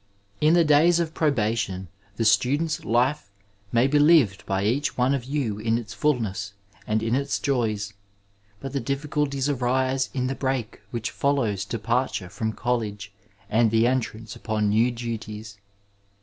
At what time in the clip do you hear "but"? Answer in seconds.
8.59-8.73